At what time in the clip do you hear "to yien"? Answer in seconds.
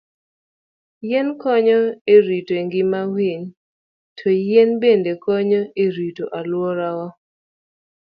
4.17-4.69